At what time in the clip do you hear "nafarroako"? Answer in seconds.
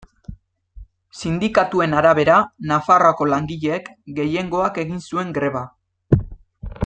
2.71-3.27